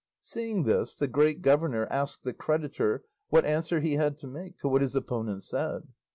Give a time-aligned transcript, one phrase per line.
[0.21, 4.67] Seeing this the great governor asked the creditor what answer he had to make to
[4.67, 5.89] what his opponent said.